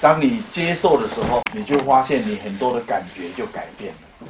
[0.00, 4.28] 当你接受的时候，你就发现你很多的感觉就改变了。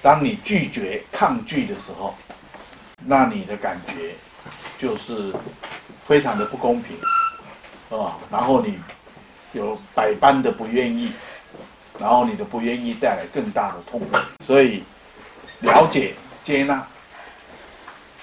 [0.00, 2.14] 当你拒绝、抗拒的时候，
[3.04, 4.14] 那你的感觉
[4.78, 5.34] 就是
[6.06, 6.96] 非常的不公平，
[7.90, 8.78] 啊，然后你
[9.52, 11.10] 有百般的不愿意，
[11.98, 14.16] 然后你的不愿意带来更大的痛苦。
[14.44, 14.84] 所以，
[15.60, 16.86] 了解、接纳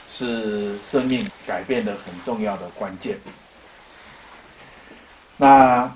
[0.10, 3.20] 是生命改变的很重要的关键。
[5.36, 5.92] 那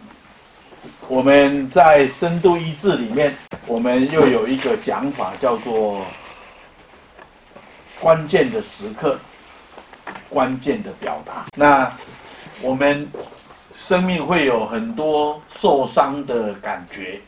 [1.10, 3.34] 我们在深度医治里面，
[3.66, 6.02] 我们又有一个讲法，叫做
[7.98, 9.18] 关键的时刻，
[10.30, 11.46] 关键的表达。
[11.56, 11.90] 那
[12.62, 13.10] 我们
[13.74, 17.22] 生命会有很多受伤的感觉，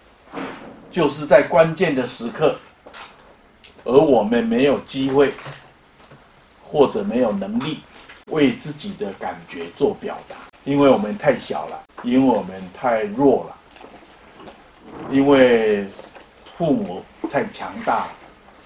[0.91, 2.59] 就是在关键的时刻，
[3.85, 5.33] 而我们没有机会，
[6.61, 7.79] 或者没有能力
[8.25, 13.55] 为自己的感觉做表达，因为我们太小了，因为我们太弱了。
[15.11, 15.87] 因为
[16.57, 18.07] 父母太强大，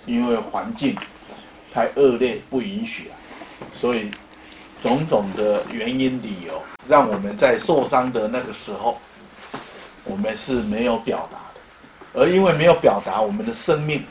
[0.06, 0.96] 因为环境
[1.72, 3.16] 太恶劣不允许了，
[3.74, 4.12] 所以
[4.82, 9.00] 种种的原因理由，让我们在受伤的那个时候，
[10.04, 14.04] 我们是没有表达的，而因为没有表达，我们的生命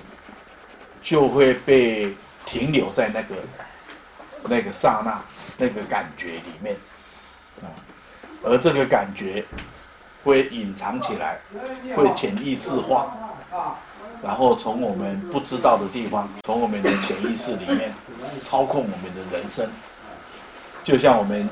[1.02, 2.14] 就会被
[2.46, 3.34] 停留在那个
[4.44, 5.22] 那个刹那
[5.58, 6.74] 那个感觉里面
[7.60, 7.68] 啊，
[8.42, 9.44] 而这个感觉。
[10.24, 11.40] 会隐藏起来，
[11.96, 13.12] 会潜意识化，
[14.22, 17.92] 然后从我们不知道的地方，从我们的潜意识里面
[18.40, 19.68] 操控我们的人生。
[20.84, 21.48] 就像我们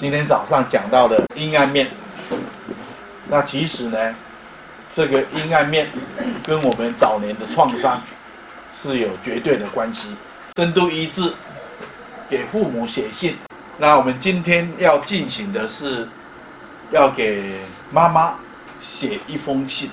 [0.00, 1.88] 今天早上讲到的阴暗面，
[3.28, 4.14] 那其实呢，
[4.94, 5.88] 这个阴暗面
[6.42, 8.00] 跟我们早年的创伤
[8.74, 10.08] 是有绝对的关系。
[10.56, 11.34] 深度医治，
[12.30, 13.36] 给父母写信。
[13.76, 16.08] 那我们今天要进行的是。
[16.90, 17.54] 要给
[17.90, 18.34] 妈妈
[18.80, 19.90] 写一封信，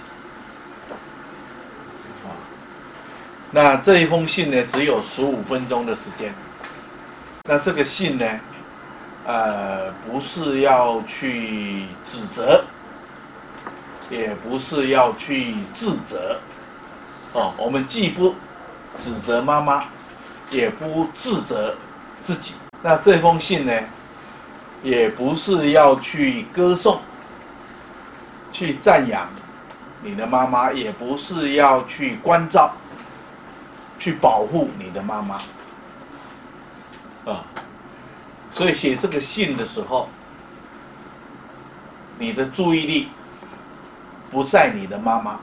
[3.52, 6.34] 那这一封信呢，只有十五分钟的时间。
[7.44, 8.26] 那这个信呢，
[9.26, 12.64] 呃，不是要去指责，
[14.10, 16.40] 也不是要去自责，
[17.34, 18.36] 哦，我们既不
[19.00, 19.84] 指责妈妈，
[20.50, 21.76] 也不自责
[22.24, 22.54] 自己。
[22.82, 23.74] 那这封信呢，
[24.82, 27.00] 也不是要去歌颂、
[28.52, 29.30] 去赞扬
[30.04, 32.74] 你的妈妈，也不是要去关照、
[33.98, 35.42] 去保护你的妈妈，
[37.32, 37.46] 啊，
[38.50, 40.10] 所以写这个信的时候，
[42.18, 43.10] 你的注意力
[44.30, 45.40] 不在你的妈妈，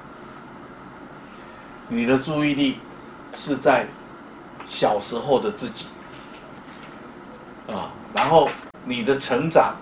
[1.88, 2.78] 你的注意力
[3.34, 3.86] 是在
[4.66, 5.86] 小时候的自己，
[7.69, 8.48] 啊，然后。
[8.84, 9.75] 你的成长，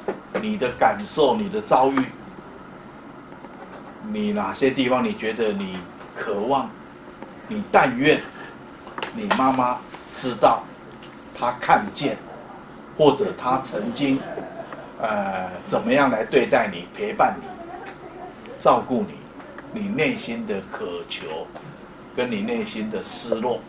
[0.43, 2.00] 你的感受，你的遭遇，
[4.12, 5.78] 你哪些地方你觉得你
[6.15, 6.71] 渴望，
[7.49, 8.21] 你但愿
[9.15, 9.78] 你妈妈
[10.17, 10.62] 知道，
[11.34, 12.17] 她看见，
[12.97, 14.19] 或者她曾经，
[15.00, 17.47] 呃，怎么样来对待你，陪伴你，
[18.61, 21.47] 照顾你，你内心的渴求，
[22.15, 23.61] 跟你内心的失落，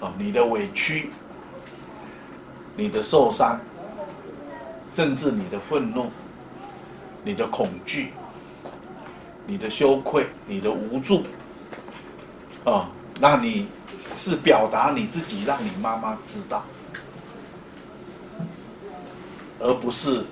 [0.00, 1.10] 啊，你的委屈，
[2.76, 3.58] 你的受伤。
[4.88, 6.10] 甚至你的愤怒、
[7.22, 8.12] 你的恐惧、
[9.46, 11.22] 你的羞愧、你的无助，
[12.64, 12.88] 啊，
[13.20, 13.68] 那你
[14.16, 16.64] 是表达你自己，让你妈妈知道，
[19.58, 20.24] 而不是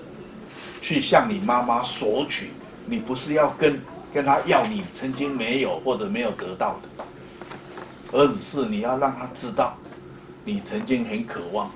[0.80, 2.50] 去向你妈妈索取。
[2.86, 3.80] 你不是要跟
[4.12, 7.04] 跟她要你曾经没有或者没有得到的，
[8.12, 9.76] 而是你要让她知道，
[10.44, 11.70] 你曾经很渴望，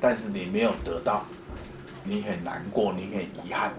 [0.00, 1.24] 但是你没有得到。
[2.06, 3.72] 你很难过，你很遗憾，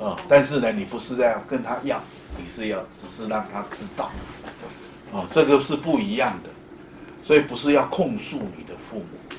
[0.00, 2.00] 啊、呃，但是呢，你不是要跟他要，
[2.38, 4.06] 你是要只是让他知道，
[5.12, 6.48] 啊、呃，这个是不一样的，
[7.22, 9.36] 所以不是要控诉你的父母，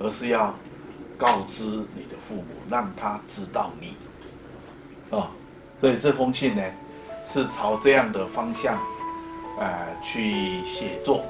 [0.00, 0.52] 而是要
[1.16, 1.62] 告知
[1.94, 3.90] 你的父母，让他知道你，
[5.10, 5.30] 啊、呃，
[5.80, 6.62] 所以这封信呢，
[7.24, 8.76] 是朝这样的方向，
[9.58, 11.24] 呃，去写作。